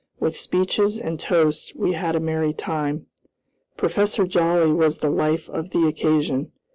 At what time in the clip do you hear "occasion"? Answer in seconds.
5.85-6.51